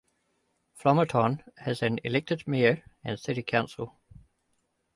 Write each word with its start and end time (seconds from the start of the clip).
Flomaton 0.79 1.43
has 1.59 1.83
an 1.83 1.99
elected 2.03 2.47
mayor 2.47 2.81
and 3.03 3.19
city 3.19 3.43
council. 3.43 3.99